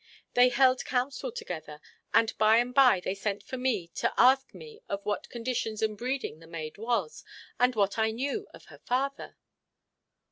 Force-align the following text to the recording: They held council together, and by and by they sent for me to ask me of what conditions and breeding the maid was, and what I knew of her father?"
They 0.33 0.49
held 0.49 0.83
council 0.83 1.31
together, 1.31 1.79
and 2.11 2.35
by 2.39 2.57
and 2.57 2.73
by 2.73 3.01
they 3.01 3.13
sent 3.13 3.43
for 3.43 3.57
me 3.59 3.89
to 3.89 4.11
ask 4.19 4.51
me 4.51 4.81
of 4.89 5.05
what 5.05 5.29
conditions 5.29 5.83
and 5.83 5.95
breeding 5.95 6.39
the 6.39 6.47
maid 6.47 6.79
was, 6.79 7.23
and 7.59 7.75
what 7.75 7.99
I 7.99 8.09
knew 8.09 8.47
of 8.51 8.65
her 8.73 8.79
father?" 8.79 9.37